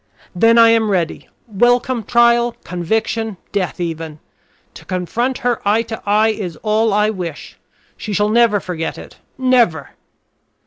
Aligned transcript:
"Then 0.33 0.57
I 0.57 0.69
am 0.69 0.89
ready. 0.89 1.27
Welcome 1.45 2.03
trial, 2.03 2.53
conviction, 2.63 3.37
death, 3.51 3.79
even. 3.79 4.19
To 4.73 4.83
confront 4.83 5.37
her 5.37 5.61
eye 5.63 5.83
to 5.83 6.01
eye 6.07 6.29
is 6.29 6.55
all 6.63 6.91
I 6.91 7.11
wish. 7.11 7.59
She 7.97 8.11
shall 8.11 8.29
never 8.29 8.59
forget 8.59 8.97
it, 8.97 9.17
never!" 9.37 9.91